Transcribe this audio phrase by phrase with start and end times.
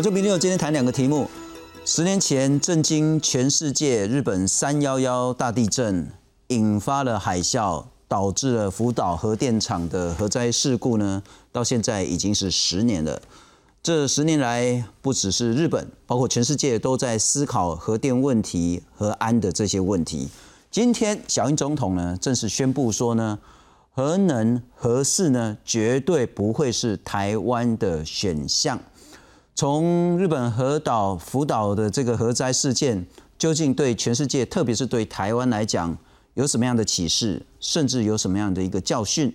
[0.00, 1.28] 我就明天有今天谈两个题目。
[1.84, 6.10] 十年前震惊全世界，日本三幺幺大地震
[6.48, 11.22] 引发了海啸，导致了福岛核电厂的核灾事故呢，
[11.52, 13.20] 到现在已经是十年了。
[13.82, 20.30] 这十年来，不只是日本，包括全世界都在思考核电问题、和安的这些问题。
[20.70, 23.38] 今天，小英总统呢正式宣布说呢，
[23.94, 28.80] 核能、核四呢绝对不会是台湾的选项。
[29.60, 33.06] 从日本核岛福岛的这个核灾事件，
[33.38, 35.94] 究竟对全世界，特别是对台湾来讲，
[36.32, 39.30] 有什么样的启示，甚至有什么样的一个教训？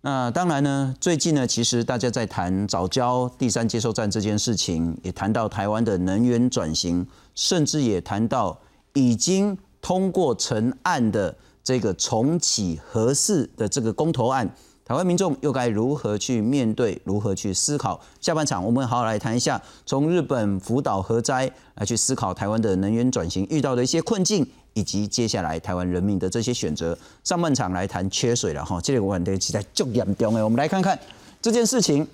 [0.00, 7.06] 那当然呢，最近呢，其实大家在谈早教第三接收站这件事情，也谈到台湾的能源转型，
[7.36, 8.58] 甚至也谈到
[8.94, 14.52] 已经通过成案的这个重启核四的这个公投案，
[14.84, 18.00] 台湾民众又该如何去面对，如何去思考？
[18.20, 24.46] 下半场我们好好来谈一下，从日本福岛核灾来去思考台湾的能源转型遇到的一些困境。
[24.76, 30.42] 以及接下来台湾人民的这些选择，上半场来谈缺水了哈，这个问题实在重严重的。
[30.42, 30.98] 我们来看看
[31.40, 32.04] 这件事情，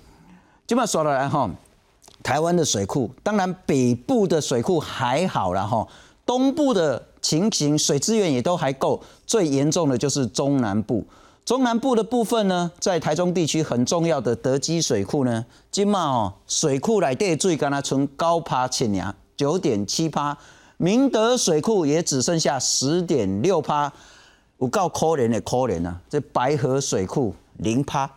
[0.67, 1.49] 基本上说来哈，
[2.21, 5.87] 台湾的水库，当然北部的水库还好了哈，
[6.23, 11.03] 东部的情形水资源也都还够，最严重的就是中南部。
[11.51, 20.37] 中南部的部分呢，在台中地区很重要的德基水库呢，今嘛哦水库来地最干那从高趴七年九点七趴。
[20.77, 23.91] 明德水库也只剩下十点六趴，
[24.59, 25.99] 有够可怜的可怜啊！
[26.09, 28.09] 这白河水库零趴，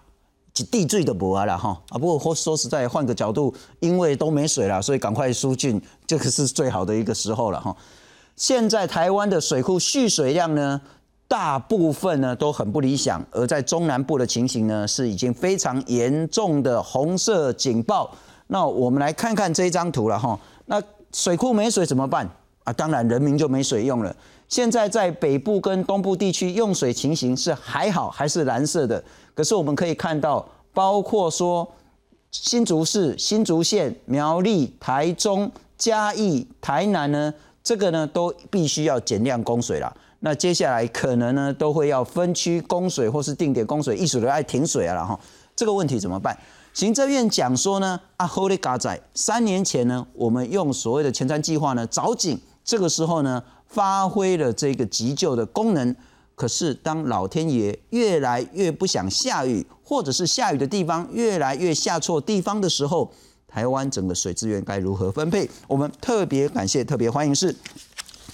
[0.70, 1.98] 地最都无啊了哈啊！
[1.98, 7.76] 不过说实在，换个角度，因为都没水了，所以赶快疏浚，这个是最好的一个时候了哈。
[8.36, 10.80] 现在台湾的水库蓄水量呢，
[11.34, 18.08] 大部分呢都很不理想，而在中南部的情形呢，是已经非常严重的红色警报。
[18.46, 20.38] 那我们来看看这张图了哈。
[20.66, 20.80] 那
[21.12, 22.24] 水库没水怎么办？
[22.62, 24.14] 啊，当然人民就没水用了。
[24.46, 29.02] 现在在北部跟东部地区用水情形是还好，还是蓝色的。
[29.34, 31.68] 可是我们可以看到，包括说
[32.30, 39.92] 新竹市、新竹县、苗栗、台中、嘉义、台南呢，这个呢都必须要减量供水了。
[40.24, 45.20] 那接下来可能呢都会要分区供水或是定点供水，一时的爱停水了哈。
[45.54, 46.34] 这个问题怎么办？
[46.72, 52.40] 行政院讲说呢，啊，Holy God 仔，三年前呢，我们用所谓的前瞻计划呢，找井。
[52.64, 55.94] 这个时候呢，发挥了这个急救的功能。
[56.34, 63.12] 可是，当老天爷越来越不想下雨，或者是下雨的地方越来越下错地方的时候，
[63.46, 65.48] 台湾整个水资源该如何分配？
[65.68, 67.54] 我们特别感谢、特别欢迎是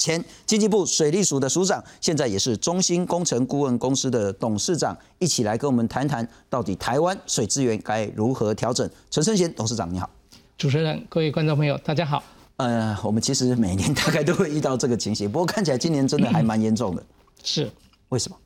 [0.00, 8.88] 前经济部水利署的署长，现在也是中兴工程顾问公司的董事长，一起来跟我们谈谈，到底台湾水资源该如何调整？
[9.10, 10.08] 陈生贤董事长，你好。
[10.56, 12.24] 主持人、各位观众朋友，大家好。
[12.56, 17.04] 呃，我们其实每年大概都会遇到这个情形，不过看起来今年真的还蛮严重的。
[17.44, 17.70] 是，
[18.08, 18.36] 为什么？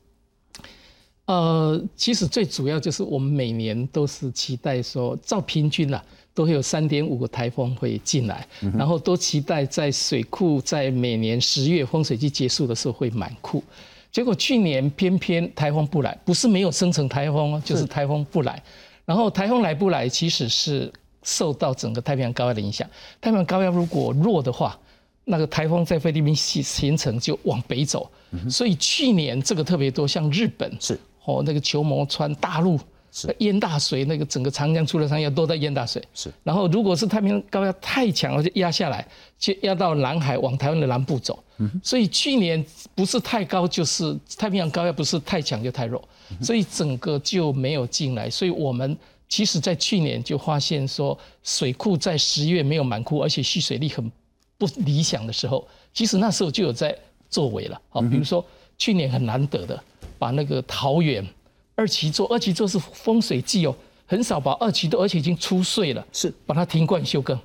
[1.25, 6.03] 呃，其实最主要就是我们每年都是期待说，照平均啦，
[6.35, 8.47] 都会有三点五个台风会进来，
[8.77, 13.63] 然后都期待在水库在每年十月风水季结束的时候会满库。
[14.11, 18.61] 结果去年偏偏台风不来，不是没有生成台风哦，就是台风不来。
[19.03, 20.93] 然后台风来不来，其实是。
[21.27, 22.87] 受到整个太平洋高压的影响，
[23.19, 24.79] 太平洋高压如果弱的话，
[25.23, 28.07] 那个台风在菲律宾形形成就往北走，
[28.47, 32.79] 所以去年这个特别多，像日本是哦那个球磨川大陆
[33.15, 33.35] 是。
[33.39, 36.03] 淹大水，那个整个长江出了山要都在淹大水。
[36.13, 39.07] 是，然后如果是太平洋高压太强了就压下来，
[39.39, 41.41] 就压到南海往台湾的南部走，
[41.81, 46.05] 所以去年不是太高就是太平洋高压不是太强就太弱，
[46.41, 48.95] 所以整个就没有进来，所以我们。
[49.27, 54.09] 其实，在去年就发现说，水库在十月没有满库，而且蓄水率很
[54.55, 56.95] 不理想的时候，其实那时候就有在
[57.27, 57.81] 作为了。
[57.89, 58.45] 好，比如说
[58.77, 59.83] 去年很难得的，
[60.19, 61.25] 把那个桃园
[61.75, 63.75] 二期做，二期做是风水季哦，
[64.05, 66.33] 很少把二期座，而且已经出税了，是。
[66.45, 67.37] 把它停灌休耕，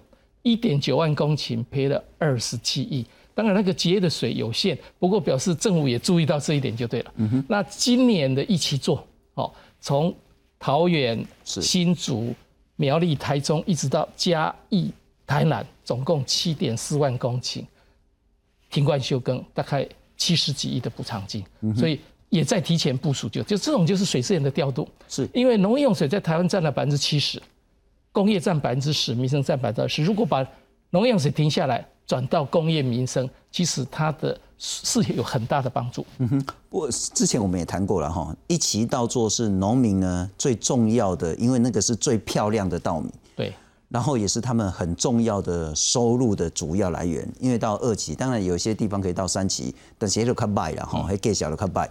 [0.43, 3.05] 一点九万公顷赔了二十七亿。
[3.35, 7.13] 当然那个节的水有限，不过表示政府也注意到这一点就对了。
[7.17, 9.51] 嗯哼，那今年的一期做，哦，
[9.81, 10.15] 从
[10.59, 12.35] 桃园、新竹、
[12.77, 14.93] 苗栗、台中，一直到嘉义、
[15.27, 17.65] 台南，总共七点四万公顷
[18.71, 21.43] 停灌休耕，大概七十几亿的补偿金，
[21.75, 21.99] 所以
[22.31, 23.29] 也在提前部署。
[23.29, 27.41] 就就这种就是水资源的调度，是因为农业用水在台湾占了百分之七十，
[28.11, 30.03] 工业占百分之十，民生占百分之二十。
[30.03, 30.45] 如果把
[30.89, 34.39] 农业用水停下来，转到工业民生，其实它的。
[34.63, 36.05] 是有很大的帮助。
[36.19, 43.11] 嗯哼，不过之前我们也谈过了哈，一期稻作是农民呢最重要的，因为那个是最漂亮的稻米。
[43.35, 43.55] 对。
[43.89, 47.27] 然后也是他们很重要的收入的主要来源。
[47.41, 51.91] 因为到二期，当然有些地方可以到三期，但是就看败了哈，还给小的看败。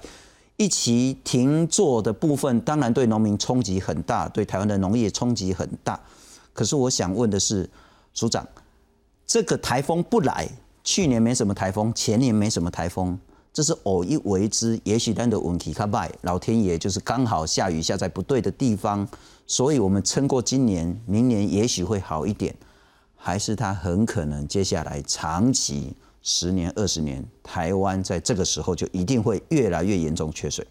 [0.60, 5.98] 一期停坐的部分，当然对农民冲击很大，对台湾的农业冲击很大。
[6.52, 7.70] 可是我想问的是，
[8.14, 8.46] 署长，
[9.26, 10.50] 这个台风不来，
[10.84, 13.18] 去年没什么台风，前年没什么台风。
[13.54, 19.08] 这是偶一为之，也许咱的问题卡败，老天爷就是刚好下雨下在不对的地方，
[19.48, 22.54] 所以我们撑过今年，明年也许会好一点，
[23.16, 30.66] 还是它很可能接下来长期十年、二十年，台湾在这个时候就一定会越来越严重缺水。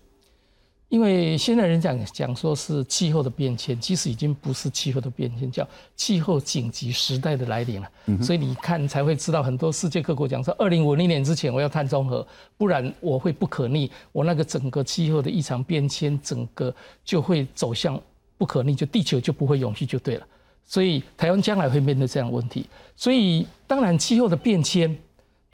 [0.89, 7.91] 因为现在人讲讲说是气候的变迁，其实已经不是气候的变迁，叫气候紧急时代的来临了。
[8.23, 16.75] 所以你看才会知道很多世界各国讲说，二零五零年之前我要碳中和，不然我会不可逆，我那个整个气候的异常变迁，整个
[17.05, 18.01] 就会走向
[18.39, 20.27] 不可逆，就地球就不会永续就对了。
[20.65, 22.67] 所以台湾将来会面对这样的问题。
[22.97, 24.97] 所以当然气候的变迁，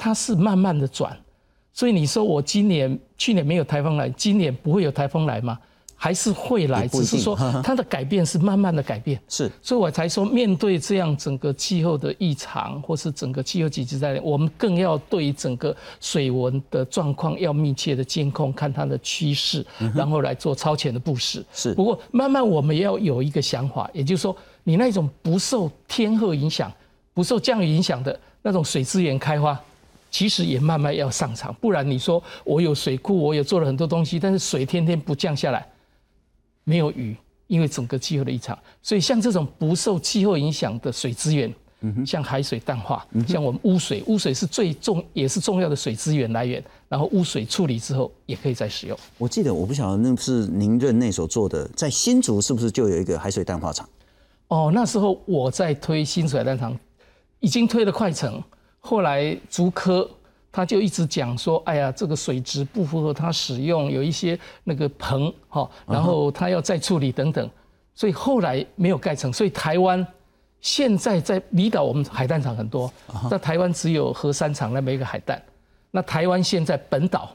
[0.05, 1.17] 它是慢慢的转。
[1.73, 5.59] 所以你说我今年、去年没有台风来，今年不会有台风来吗？
[5.97, 9.19] 还是会来，只是说它的改变是慢慢的改变。
[9.27, 19.65] 是，所以我才说，面对这样整个气候的异常，或是整个气候机制在，我们更要对整个水文的状况要密切的监控，看它的趋势，
[19.95, 21.43] 然后来做超前的布施。
[21.55, 21.73] 是。
[21.73, 26.71] 不过慢慢我们要有一个想法，也就是说，你那种不受天候影响、
[27.15, 29.59] 不受降雨影响的那种水资源开发。
[30.15, 35.67] 其实也慢慢要上场，不然你说我有水库，我也做了很多东西，但是水天天不降下来，
[36.63, 37.17] 没有雨，
[37.49, 41.53] 因为整个气候的异常，所以像这种不受气候影响的水资源，
[42.07, 48.97] 像海水淡化，像我们污水，污水是最重也是重要的水资源来源，然后污水处理之后也可以再使用。
[49.19, 53.89] 我记得我不晓得那是您任内所做的，在新竹是不是就有一个海水淡化厂？
[54.47, 56.79] 哦，那时候我在推新水淡厂，
[57.41, 58.41] 已经推了快成。
[58.87, 60.07] 后来竹科
[60.53, 67.51] 他就一直讲说，哎呀，这个水质不符合他使用，有一些那个硼哈，然后他要再处理等等，
[67.95, 69.33] 所以后来没有盖成。
[69.33, 70.07] 所以台湾
[70.61, 72.93] 现在在离岛，我们海淡厂很多，
[73.31, 75.43] 在台湾只有核三厂那么一个海淡。
[75.91, 77.35] 那台湾现在本岛。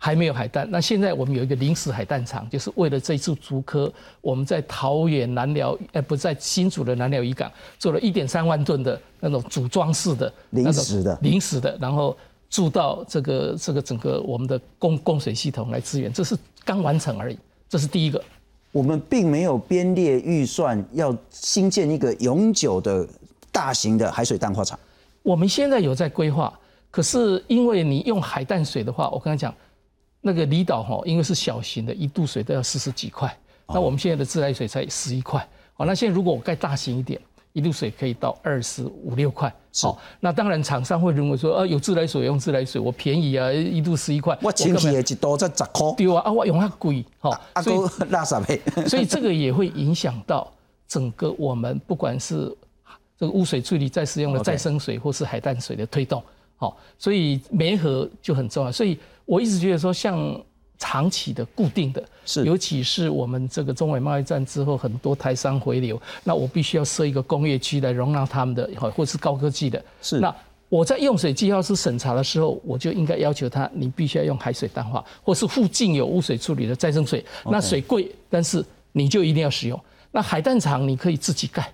[0.00, 7.50] 还没有海淡，那现在我们有一个临时海淡厂，就是为了这一次竹科，我们在桃园南寮，呃，不在新竹的南寮渔港
[7.80, 12.16] 做了一点三万吨的那种组装式的临时的临时的，然后
[12.48, 17.36] 注到这个这个整个我们的供供水系统来支援，这是刚完成而已，
[17.68, 18.22] 这是第一个。
[18.70, 23.04] 我们并没有编列预算要新建一个永久的
[23.50, 24.78] 大型的海水淡化厂，
[25.24, 26.56] 我们现在有在规划，
[26.88, 29.52] 可是因为你用海淡水的话，我刚才讲。
[30.20, 33.34] 那个离岛哈，因为是小型的，一度水都要四十几块。
[33.68, 35.46] 那我们现在的自来水才十一块。
[35.74, 37.20] 好，那现在如果我盖大型一点，
[37.52, 39.52] 一度水可以到二十五六块。
[39.80, 44.36] 好，那当然厂商会认为说，啊，有自来水用自来水，我便宜啊，一度十一块。
[44.42, 45.92] 我前期也一度在十块。
[45.96, 47.04] 对啊，啊我用它贵。
[47.18, 47.30] 好，
[47.62, 48.60] 所以拉啥呗？
[48.88, 50.50] 所以这个也会影响到
[50.88, 52.54] 整个我们不管是
[53.18, 56.22] 这个污水处理再使用的再生水或是海淡水的推动。
[56.58, 58.70] 好，所以煤核就很重要。
[58.70, 58.98] 所以。
[59.28, 60.42] 我一直觉得说，像
[60.78, 69.84] 长期的、固定的，是尤其是我们这个中美贸易战之后，很多台商回流，那我必须要设一个工业区来容纳他们的，或是高科技的。
[70.00, 70.34] 是那
[70.70, 77.22] 我在用水计划师审查的时候，我就应该要求他，你必须要用海水淡化，或是附近有污水处理的再生水。
[77.50, 79.78] 那水贵，但是你就一定要使用。
[80.10, 81.70] 那海淡厂你可以自己盖，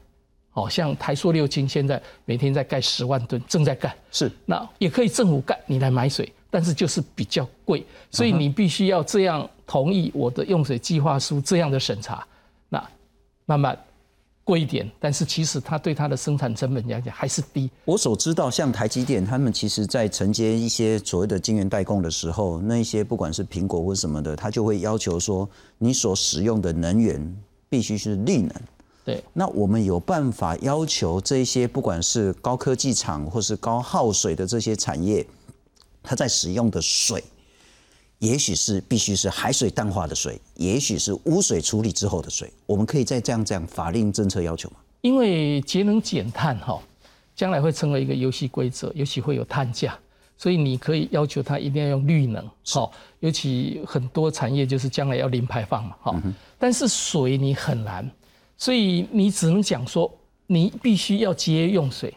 [0.54, 3.94] 好像台塑六氢现在每天在盖十万吨，正在盖。
[4.10, 6.32] 是那也可以政府盖，你来买水。
[6.50, 12.24] 但是就是比较贵，所以你必须要这样同意我的用水计划书这样的审查，
[12.68, 12.80] 那
[13.44, 13.76] 慢慢
[14.44, 17.68] 贵一点，但是其实它对它的生产成本来讲还是低。
[17.84, 27.36] 我所知道，像台积电，他们其实在承接一些所谓的晶圆代工的时候，那一些不管是苹果或什么的，他就会要求说，你所使用的能源
[27.68, 28.54] 必须是绿能。
[29.04, 35.26] 对，那我们有办法要求这些不管是高科技厂或是高耗水的这些产业。
[36.06, 37.24] 它在使用的水，
[38.18, 42.52] 也许是必须是海水淡化的水，也许是污水处理之后的水。
[42.66, 44.76] 我们可以再这样这样法令政策要求吗？
[45.00, 46.78] 因为节能减碳哈，
[47.34, 49.98] 将来会成为一个游戏规则，尤其会有碳价，
[50.36, 52.46] 所以你可以要求它一定要用绿能。
[52.66, 55.96] 好，尤其很多产业就是将来要零排放嘛。
[56.02, 56.14] 好，
[56.58, 58.10] 但是水你很难，
[58.56, 60.10] 所以你只能讲说，
[60.46, 62.14] 你必须要节约用水。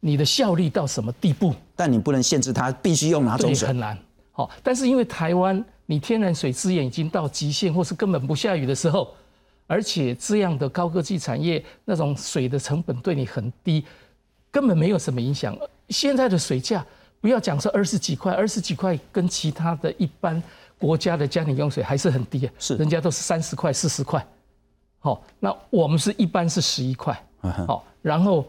[0.00, 1.54] 你的效率到什么地步？
[1.74, 3.98] 但你不能限制它必须用哪种水，很难。
[4.32, 9.14] 好，但是因为台湾你天然水资源已经到极限，或是根本不下雨的时候，
[9.66, 13.84] 而且这样的高科技产业，那种水的成本对你很低，
[14.50, 15.56] 根本没有什么影响。
[15.88, 16.84] 现在的水价，
[17.20, 20.42] 不要讲说二十几块，二十几块跟其他的一般
[20.78, 24.26] 国家的家庭用水还是很低，是人家都是三十块、四十块，
[25.04, 27.14] 好，那我们是一般是十一块，
[27.68, 28.42] 好，然后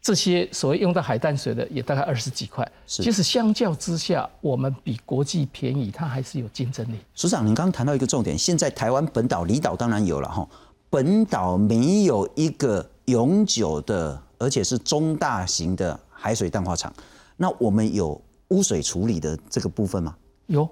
[0.00, 7.00] 这些所谓用到海淡水的也大概二十几块，其实相较之下，我们比国际便宜，它还是有竞争力。
[7.16, 10.48] 署长，您刚刚谈到一个重点，现在台湾本岛离岛当然有了哈，
[10.88, 16.94] 本岛没有一个永久的，而且是中大型的海水淡化厂，
[17.36, 20.14] 那我们有污水处理的这个部分吗？
[20.46, 20.68] 有。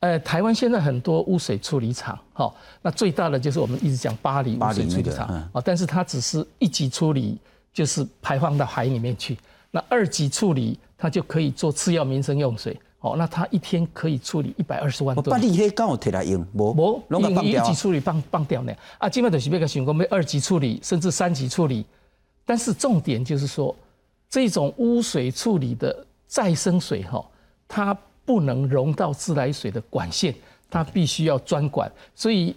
[0.00, 7.36] 呃，台湾现在很多污水处理厂，哈，那最大的就是我们一直讲巴黎污水处理厂，啊，但是它只是一级处理，
[7.72, 9.36] 就是排放到海里面去。
[9.72, 15.30] 那二级处理，它就可以做次要民生用水，哦，那它一天可以处理一百二十万吨。
[15.30, 18.72] 巴黎迄刚好提来用，无无，用一级处理放放掉呢？
[18.98, 21.84] 啊，基本就是要个想讲要二级处理，甚至三级处理。
[22.46, 23.74] 但是重点就是说，
[24.30, 27.24] 这种污水处理的再生水，哈，
[27.66, 27.98] 它。
[28.28, 30.34] 不能融到自来水的管线，
[30.68, 32.54] 它必须要专管，所以，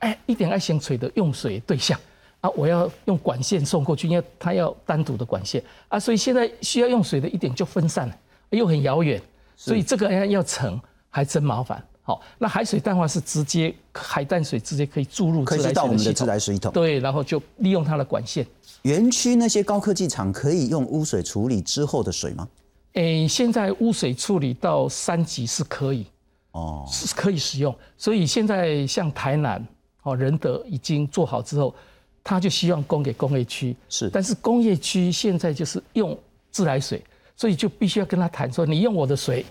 [0.00, 1.96] 哎，一点爱先水的用水对象
[2.40, 8.16] 啊，我要用管线送过去，因为它要单独的管线啊，所以现在需要用水的一点就分散了，
[8.50, 9.22] 又很遥远，
[9.56, 11.80] 所以这个要要成还真麻烦。
[12.02, 18.44] 好，那海水淡化是直接海淡水直接可以注入可以到我们的自来水桶，对，然后就利用它的管线。
[18.82, 22.48] 园区那些高科技厂可以用污水处理之后的水吗？
[22.94, 26.06] 诶，现在污水处理到三级是可以，
[26.52, 27.74] 哦，是可以使用。
[27.96, 29.64] 所以现在像台南、
[30.02, 31.74] 哦仁德已经做好之后，
[32.22, 33.74] 他就希望供给工业区。
[33.88, 36.16] 是，但是工业区现在就是用
[36.50, 37.02] 自来水，
[37.34, 39.44] 所以就必须要跟他谈说，你用我的水，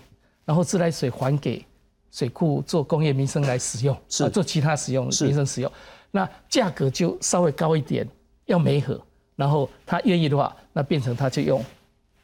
[0.44, 1.64] 然后自来水还给
[2.12, 5.72] 水库做工业民生来使用，是做其他使用民生使用，
[6.12, 8.06] 那价格就稍微高一点，
[8.44, 9.00] 要媒合，
[9.34, 11.60] 然后他愿意的话，那变成他就用。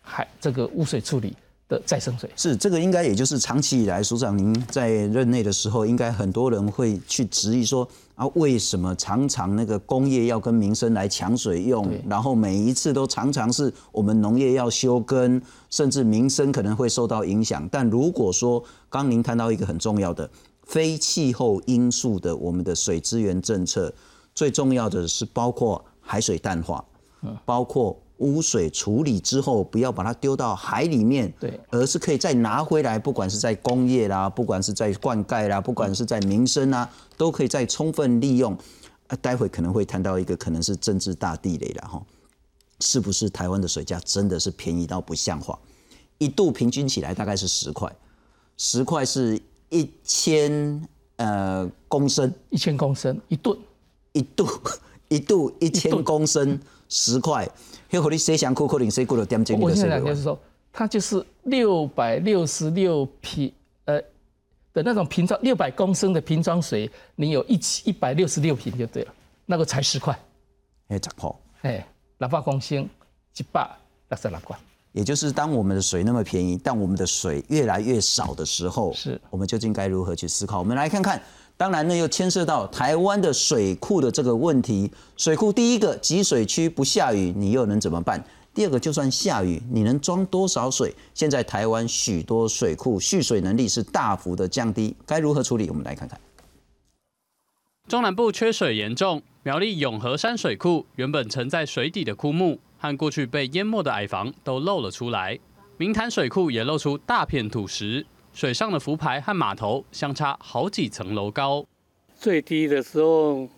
[0.09, 1.37] 海这个污水处理
[1.69, 17.69] 的再生水是这个，应该也就是长期以来，署长您在任内的时候，应该很多人会去质疑说啊，为什么常常那个工业要跟民生来抢水用，然后每一次都常常是我们农业要休耕，甚至民生可能会受到影响。
[17.71, 20.29] 但如果说刚您谈到一个很重要的
[20.65, 23.93] 非气候因素的我们的水资源政策，
[24.35, 26.83] 最重要的是包括海水淡化，
[27.21, 27.95] 嗯，包括。
[28.19, 38.57] 污水处理之后，不要把它丢到海里面，对，而是可以再拿回来，不管是在工业啦，不管是在灌溉啦，不管是在民生啊，都可以再充分利用。
[39.09, 42.03] 啊，待会可能会谈到一个可能是政治大地雷了哈，
[42.81, 45.59] 是不是台湾的水价真的是便宜到不像话？
[46.19, 47.91] 一度平均起来大概是十块，
[48.59, 53.57] 十块是一千呃公升，一千公升一吨，
[54.13, 54.47] 一度
[55.09, 57.49] 一度一千公升十块。
[57.89, 60.39] 黑火力谁想库库林谁库的点进我现在就是说，
[60.73, 63.53] 它就是六百六十六瓶
[63.87, 63.99] 呃
[64.73, 69.15] 的那种瓶装六百公升的瓶装水，你有一七一百六十六瓶就对了，
[69.47, 70.19] 那个才十块，
[70.89, 71.31] 哎，十块，
[71.63, 71.87] 哎，
[72.19, 72.89] 六百公升
[73.37, 73.69] 一百
[74.11, 74.57] 六十六块。
[74.93, 80.59] 也就是当我们的水那么便宜，但我们的水越来越少的时候，是我们究竟该如何去思考？
[80.59, 81.21] 我们来看看。
[81.59, 84.89] 当然呢，又牵涉到台湾的水库的这个问题。
[85.17, 88.25] 水库第一个集水区不下雨，你又能怎么办？
[88.55, 90.95] 第二个，就算下雨，你能装多少水？
[91.15, 95.69] 现在台湾许多水库蓄水能力是大幅的降低，该如何处理？
[95.69, 96.21] 我们来看看。
[97.89, 105.37] 中南部缺水严重，苗栗永和山水库原本沉在水底的枯木和过去被淹没的矮房都露了出来，
[105.77, 108.07] 明潭水库也露出大片土石。
[108.39, 111.67] 水上的浮排和码头相差好几层楼高，
[112.17, 113.49] 最低的时候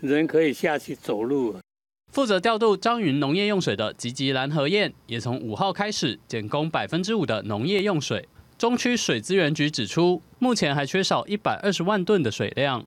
[0.00, 1.54] 人可以下去走路。
[2.12, 8.28] 负责调度张云农业用水的吉吉兰和燕也从五号开始减供百分之五的农业用水。
[8.58, 12.84] 中区水资源局指出，目前还缺少一百二十万吨的水量，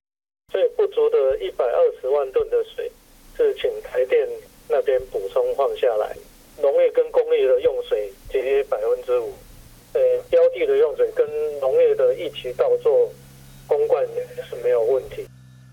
[0.51, 2.91] 所以不足的一百二十万吨的水
[3.37, 4.27] 是请台电
[4.67, 6.13] 那边补充放下来，
[6.61, 9.33] 农业跟工业的用水节约百分之五。
[9.93, 11.25] 呃，标的的用水跟
[11.61, 13.11] 农业的一起倒做
[13.67, 14.03] 公灌
[14.49, 15.25] 是没有问题。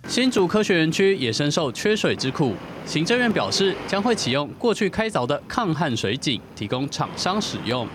[0.06, 2.52] 新竹科学园区也深受缺水之苦，
[2.84, 7.86] 行政院表示将会启用过去开凿的抗旱水井，提供厂商使用。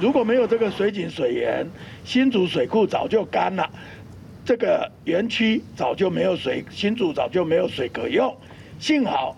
[0.00, 1.66] 如果没有这个水井水源，
[2.04, 3.68] 新竹水库早就干了，
[4.44, 8.34] 这个园区早就没有水，新竹早就没有水可用。
[8.78, 9.36] 幸好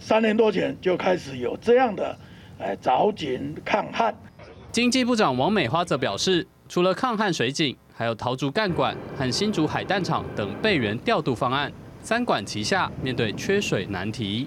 [0.00, 2.16] 三年多前就开始有这样的，
[2.58, 4.12] 哎，凿井抗旱。
[4.76, 14.46] 经济部长王美花则表示，除了抗旱水井，还有桃竹干管和新竹海淡厂等备援调度方案，三管齐下，面对缺水难题。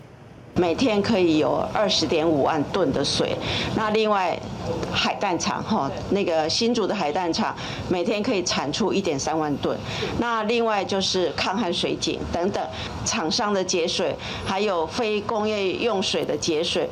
[0.54, 3.36] 每天可以有二十点五万吨的水，
[3.76, 4.40] 那另外
[4.94, 7.56] 海淡厂哈，那个新竹的海淡厂
[7.90, 9.76] 每天可以产出一点三万吨，
[10.20, 12.64] 那另外就是抗旱水井等等
[13.04, 16.88] 厂商的节水，还有非工业用水的节水。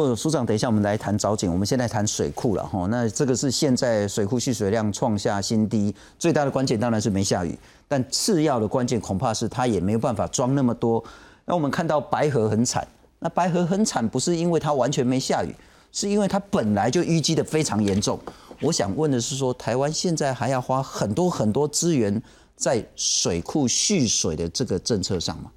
[0.00, 2.86] 不，署长，等一下我们来谈藻井，我们现在谈水库了哈。
[2.90, 11.02] 那这个是现在水库蓄水量创下新低，最大的关键当然是没下雨，但次要的关键恐怕是它也没有办法装那么多。
[11.44, 12.86] 那我们看到白河很惨，
[13.18, 15.54] 那白河很惨不是因为它完全没下雨，
[15.92, 18.18] 是因为它本来就淤积的非常严重。
[18.62, 22.22] 我想问的是说，台湾现在还要花很多很多资源
[22.56, 25.50] 在水库蓄水的这个政策上吗？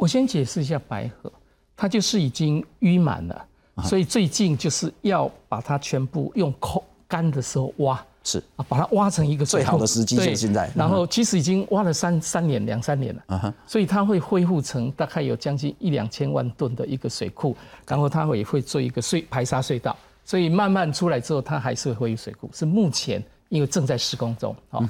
[0.00, 1.32] 我先解释一下白河，
[1.76, 3.46] 它就是已经淤满了，
[3.84, 8.02] 所以最近就是要把它全部用口干的时候挖。
[8.28, 10.68] 是啊，把它挖成一个最好的时机，就是现在。
[10.74, 17.56] 然后其实已经挖了三三年、两三年了，啊所以它会恢复成大概有将近一两千万吨的一个水库，
[17.86, 22.50] 然后它会会做一个隧排沙隧道，所以慢慢出来之后，它还是会恢复水库。
[22.52, 24.82] 是目前因为正在施工中，好。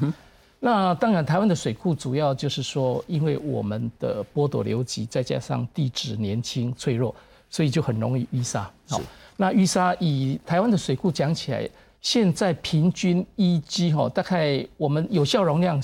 [0.66, 7.14] 那当然，台湾的水库主要就是说，因为我们的波陡流急，再加上地质年轻脆弱，
[7.48, 8.68] 所以就很容易淤沙。
[8.88, 9.00] 好，
[9.36, 11.70] 那淤沙以台湾的水库讲起来。
[12.00, 15.80] 现在平均一基哈，大概我们有效容量，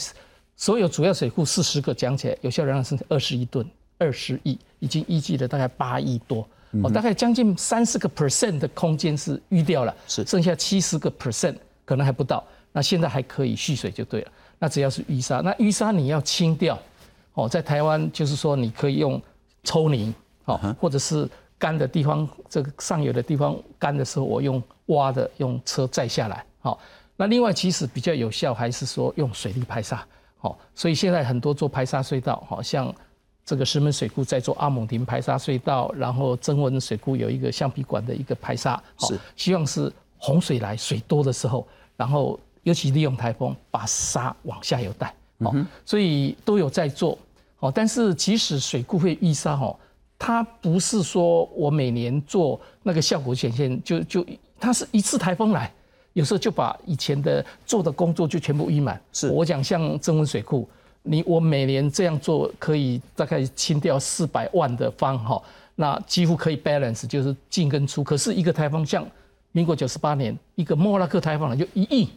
[0.57, 3.65] 所有主要水库四十个讲起来，有效容量是二十一吨，
[3.99, 6.47] 二十亿已经一季了大概八亿多，
[6.83, 14.33] 哦，大概将近三十个 percent 的空间是淤掉了，是剩下七十个 percent 可能还不到，那现在还可以蓄水就对了。
[14.63, 16.79] 那只要是淤沙，那淤沙你要清掉，
[17.35, 19.21] 哦，在台湾就是说你可以用
[19.65, 20.15] 抽泥，
[20.45, 21.29] 哦，或者是。
[21.63, 26.45] 干的地方，这个上游的地方干的时候，我用挖的，用车载下来。
[26.59, 26.77] 好，
[27.15, 30.05] 那另外其实比较有效，还是说用水力排沙。
[30.39, 32.93] 好，所以现在很多做排沙隧道，好像
[33.47, 38.83] 这个石门水库在做阿蒙亭排沙隧道，然后增温水库有一个橡皮管的一个排沙。
[38.99, 41.65] 是，希望是洪水来水多的时候，
[41.97, 45.15] 然后尤其利用台风把沙往下游带。
[45.41, 47.19] 好，所以都有在做。
[47.57, 49.77] 好，但是即使水库会淤沙，哦。
[50.25, 54.25] 它不是说我每年做那个效果显现，就就
[54.61, 55.69] 它是一次台风来，
[56.13, 59.01] 有时候就把以前的做的工作就全部淤满。
[59.13, 60.69] 是我讲像增温水库，
[61.03, 65.43] 你我每年这样做可以大概清掉四百万的方哈，
[65.75, 68.05] 那几乎可以 balance 就是进跟出。
[68.05, 69.05] 可是一个台风像
[69.51, 72.09] 民国九十八年一个莫拉克台风来，就一亿，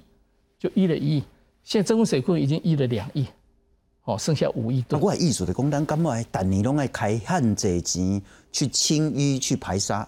[0.66, 1.24] 就淤了一亿，
[1.64, 3.28] 现在增温水库已经淤了两亿。
[4.06, 5.00] 哦，剩下五亿吨。
[5.00, 10.08] 我艺术的工单，干嘛每年拢爱开旱这钱去清淤、去排沙？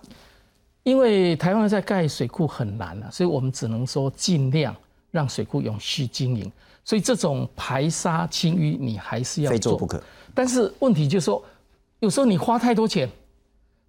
[0.83, 4.75] 因为台湾在盖水库很难了，所以我们只能说尽量
[5.11, 6.51] 让水库永续经营。
[6.83, 10.01] 所以这种排沙清淤，你还是要非做不可。
[10.33, 11.43] 但是问题就是说，
[11.99, 13.07] 有时候你花太多钱，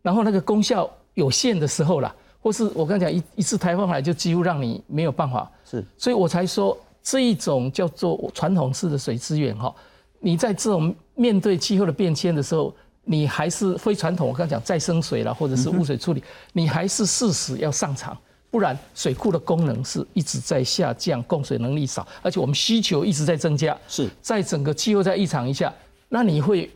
[0.03, 5.51] 然后那个功效有限的时候了，或是我刚讲一一次台风来就几乎让你没有办法。
[5.65, 9.75] 是，所以我才说这一种叫做传统式的水资源哈。
[10.21, 12.75] 你在这种面对气候的变迁的时候，
[13.05, 14.29] 你还是非传统。
[14.29, 16.23] 我刚讲再生水了，或者是污水处理，
[16.53, 18.17] 你还是适时要上场，
[18.51, 23.77] 不然水库的功能是一直在下降，供水能力少，而且我们需求一直在增加。
[23.87, 25.73] 是在整个气候在异常一下，
[26.09, 26.69] 那你会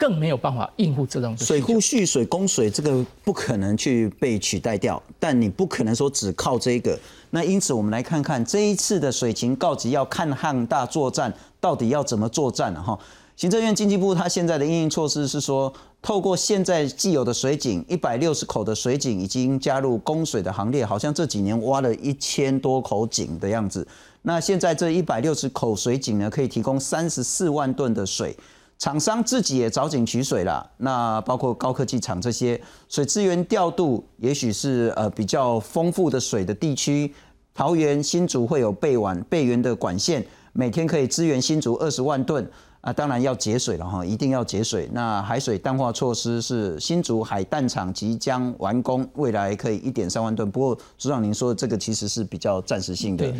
[0.00, 5.00] 更没有办法应付这种水库蓄水供水，这个不可能去被取代掉。
[5.18, 6.98] 但你不可能说只靠这个。
[7.28, 11.30] 那因此，我们来看看这一次的水情告急，要看汉大作战。
[11.60, 12.82] 到底要怎么作战呢？
[12.82, 12.98] 哈，
[13.36, 23.86] 行政院经济部它现在的应应措施是说，透过现在既有的水井，一百六十口的水井已经加入供水的行列，好像这几年挖了一千多口井的样子。
[24.22, 28.34] 那现在这一百六十口水井呢，可以提供三十四万吨的水，
[28.80, 30.68] 厂商自己也找井取水了。
[30.78, 37.14] 那包括高科技厂这些水资源调度，也许是呃比较丰富的水的地区，
[37.54, 40.26] 桃园新竹会有备管备源的管线。
[40.52, 42.44] 每天可以支援新竹二十万吨
[42.80, 44.88] 啊，当然要节水了哈，一定要节水。
[44.92, 50.50] 那海水淡化措施是新竹海淡厂即将完工，未来可以一点三万吨。
[50.50, 53.30] 不过组长您说的这个其实是比较暂时性的。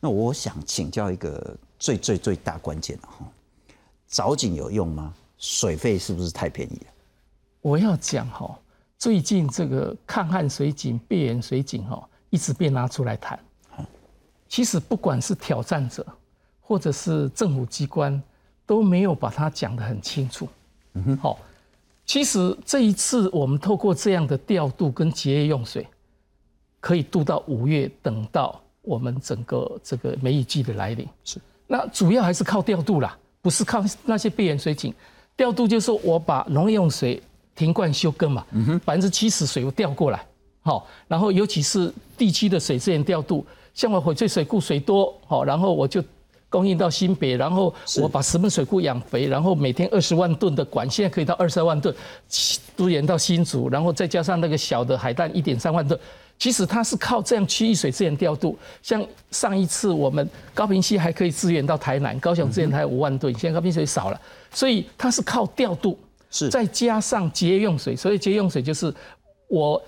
[0.00, 3.26] 那我想请教一个最最最大关键的哈，
[4.08, 5.14] 藻井有用吗？
[5.36, 6.86] 水费是不是太便宜了？
[7.60, 8.58] 我要讲哈，
[8.98, 13.38] 最近这个抗旱水井、备源水井哈，一直被拿出来谈。
[14.48, 16.04] 其实不管是挑战者。
[16.60, 18.22] 或者是政府机关
[18.66, 20.46] 都没有把它讲得很清楚。
[20.92, 21.38] 嗯哼，好，
[22.04, 25.86] 其实这一次我们透过这样的调度跟节约用水，
[26.78, 31.08] 可以度到五月，等到我们整个这个梅雨季的来临。
[31.24, 34.92] 是，那主要还是靠调度啦，不是靠那些备源水井
[35.36, 37.22] 调度，就是我把农业用水
[37.54, 38.44] 停灌休耕嘛，
[38.84, 40.24] 百分之七十水我调过来，
[40.62, 46.02] 好，然后尤其是地区的水资源调度，像我翡翠水库水多，好，然后我就
[46.50, 51.94] 供应到新北，然后我把石门水库养肥，然后每天二十万吨的管，现在可以到二十二万吨，
[52.76, 55.98] 都延到新竹，然后再加上那个小的海淡一点三万吨。
[56.38, 64.20] 其实它是靠这样区域水资源调度，像上一次我们高平溪还可以支援到台南，高雄支援台五万吨，现在高平水少了，
[64.52, 65.98] 所以它是靠调度，
[66.30, 68.94] 是再加上节约用水，所以节约用水就是
[69.48, 69.82] 我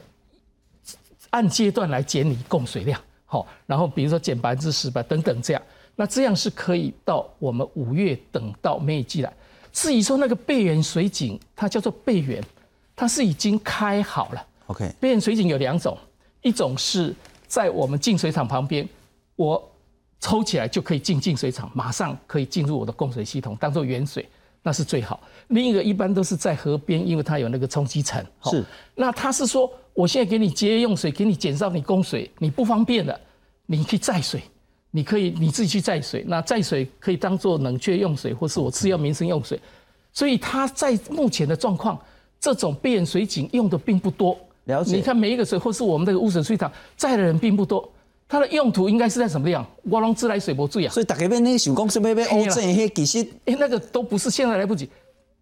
[1.31, 5.63] 按阶段来减你供水量，好，然后比如说减百分之十吧等等这样，
[5.95, 9.33] 那这样是可以到我们五月等到梅雨季来。
[9.73, 12.43] 至于说那个备源水井，它叫做备源，
[12.97, 14.47] 它是已经开好了。
[14.67, 15.97] OK，备源水井有两种，
[16.43, 17.15] 一种是
[17.47, 18.89] 在我们净水厂旁边，
[19.37, 19.63] 我
[20.21, 24.29] 抽起来就可以进净水厂，马上可以进入我的供水系统，当做原水，
[24.63, 25.21] 那是最好。
[25.49, 28.23] 另一个一般都是在河边，因为它有那个冲积层。
[28.43, 33.19] 哦是，那他是说，我现在给你节约用水，给你减少你供水，你不方便了，
[33.67, 34.43] 你去载水。
[34.93, 39.57] 你可以你自己去载水，那载水可以当做冷却用水，或是我次要民生用水。
[40.13, 41.97] 所以它在目前的状况，
[42.41, 44.37] 这种备源水井用的并不多。
[44.65, 47.91] 了解你看每一个水，或是我们这个污水处理厂在的人并不多，
[48.29, 49.67] 它的用途应该是在什么地方？
[49.83, 54.89] 我拢自来水不注意啊，所以大家要那想讲什么要欧正迄其实哎，那个都不是现在来不及。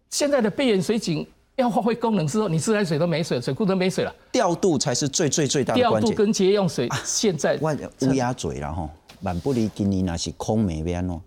[0.09, 6.01] 现在的备源水井要发挥功能之后，你自来水都没水，水库都没水了，调度才是最最最大的关键。
[6.01, 7.75] 调度跟节约用水，现在我
[8.07, 8.89] 乌鸦嘴了吼，
[9.21, 11.21] 万不离今年那是空梅要安怎？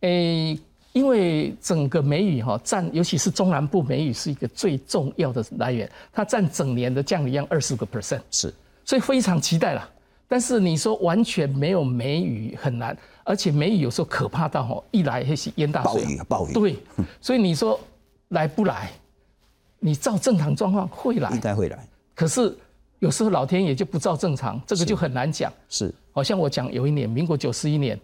[0.00, 0.58] 诶，
[0.96, 8.54] 因为整个梅雨哈占，尤其是中南部梅雨是一个最重要的来源，它占整年的降雨量二十个 percent，是。
[8.82, 9.90] 所以非常期待了。
[10.26, 16.52] 但是你说完全没有梅雨很难，而且梅雨有时候可怕到哈，一来是淹大水，暴雨啊暴雨。
[16.54, 16.78] 对，
[17.20, 17.78] 所以你说
[18.28, 18.90] 来不来？
[19.78, 21.30] 你照正常状况会来。
[21.32, 22.56] 应，该会来，可是
[23.00, 25.52] 有时候老天爷就不照正常，这个就很难讲。
[25.68, 25.92] 是。
[26.10, 28.00] 好像我讲有一年，民国九十一年，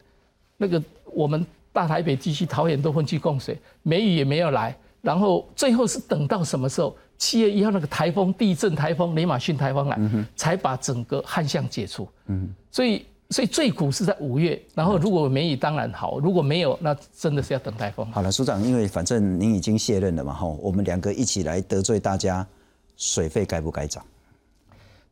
[0.59, 6.97] 那个我们大台北地区桃园都分区供水，梅雨也没有来，然后最后是等到什么时候？
[7.19, 9.97] 七月一号那个台风、地震台风、雷马逊台风来，
[10.35, 12.09] 才把整个旱象解除。
[12.27, 18.05] 嗯，所以所以最苦是在五月，然后如果梅雨当然好，如果没有，那真的是要等台风。
[18.11, 22.45] 好了，署长，因为反正您已经卸任了嘛，吼，我们两个一起来得罪大家，
[22.97, 24.05] 水费该不该涨？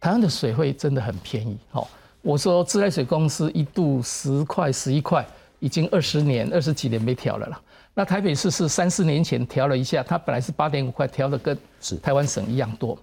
[0.01, 1.87] 台湾的水费真的很便宜，哦，
[2.23, 5.25] 我说自来水公司一度十块、十一块，
[5.61, 7.61] 已经二十年、二十几年没调了啦。
[7.95, 11.57] 那台北市是三四年前调了一下，它本来是八点五块，调的跟
[12.03, 12.99] 台湾省一样多。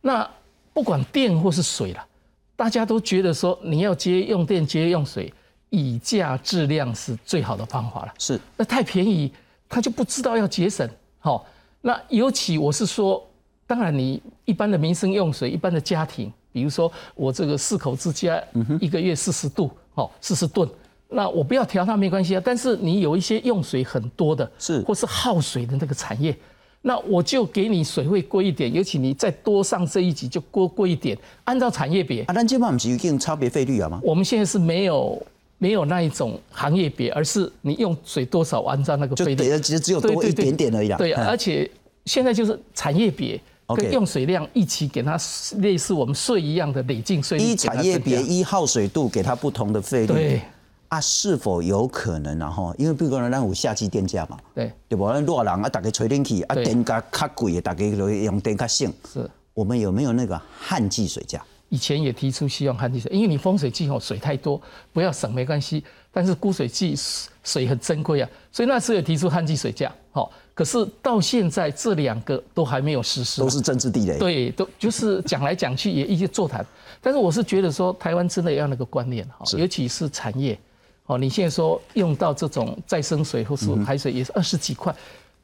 [0.00, 0.28] 那
[0.72, 2.06] 不管电或是水了，
[2.56, 5.32] 大家都觉得说你要节约用电、节约用水，
[5.70, 8.14] 以价质量是最好的方法了。
[8.18, 9.32] 是那太便宜，
[9.68, 10.88] 他就不知道要节省。
[11.20, 11.46] 好，
[11.80, 13.24] 那尤其我是说，
[13.66, 18.42] 当然你一般的民生用水，一般的家庭，比如说我这个四口之家，
[18.80, 20.68] 一个月四十度，哦，四十吨，
[21.14, 22.42] 那我不要调它没关系啊。
[22.44, 26.36] 但是你有一些用水很多的，是或是耗水的那个产业，
[26.82, 32.22] 那我就给你水费贵一点，尤其你再多上这一级就多贵一点，按照产业别。
[32.24, 34.00] 啊，咱这嘛不是有定差别费率啊吗？
[34.02, 35.26] 我们现在是没有
[35.58, 40.98] 没有那一种行业别，而是你用水多少，按照那个就费率给的其实只有多一点点而已啦。
[40.98, 41.70] 对，嗯而且
[42.04, 45.16] 现在就是产业别跟用水量一起给它
[45.58, 50.12] 类似我们税一样的累进税率依给它产业别、增加依耗水度给它不同的费率。
[50.12, 50.40] 对
[50.88, 55.06] 啊，是否有可能然后，因为比如讲咱有夏季电价嘛，对对不？
[55.12, 58.92] 咱热人啊，大家吹冷气啊，对电价较贵的，大家就用电较省。
[59.12, 59.28] 是。
[59.52, 61.40] 我们有没有那个旱季水价？
[61.68, 64.60] 以前也提出希望旱季水，因为你风水季吼水太多，
[64.92, 65.82] 不要省没关系。
[66.12, 66.94] 但是枯水季
[67.42, 69.92] 水很珍贵啊，所以那时候也提出旱季水价。
[70.12, 74.18] 好，可是到现在这两个都还没有实施啊，都是政治地雷。
[74.18, 76.64] 对，都就是讲来讲去也一些座谈，
[77.00, 80.56] 但是我是觉得说台湾真的要那个观念哈，尤其是产业，
[81.06, 84.94] 哦，你现在说用到这种再生水或是海水也是二十几块，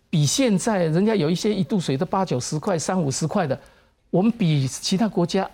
[0.08, 3.58] 比现在人家有一些一度水都八九十块、三五十块的，
[4.08, 5.48] 我们比其他国家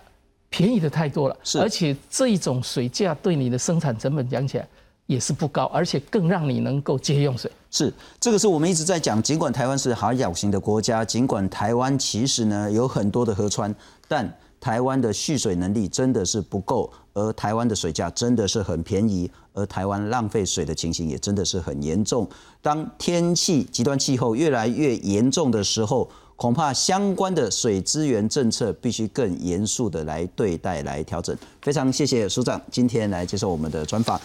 [0.49, 4.69] 便宜的太多了，是而且这一种水价对你的生产成本讲起来
[5.07, 7.51] 也是不高，而且更让你能够节约用水。
[7.73, 9.21] 是，这个是我们一直在讲。
[9.21, 13.75] 尽管台湾是海岛型的国家，尽管台湾其实呢有很多的河川，
[14.07, 14.33] 但
[14.66, 22.29] 台湾的蓄水能力真的是不够，而台湾的水价真的是很便宜，而台湾浪费水的情形也真的是很严重。
[22.61, 31.35] 当天气极端气候越来越严重的时候，恐怕相关的水资源政策必须更严肃的来对待、来调整。
[31.62, 34.20] 非常谢谢署长今天来接受我们的专访。